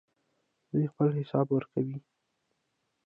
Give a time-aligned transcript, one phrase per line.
[0.71, 1.97] دوی خپل حساب ورکوي.